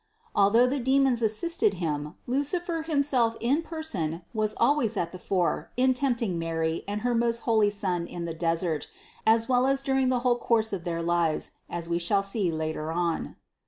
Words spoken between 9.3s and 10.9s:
well as during the whole course of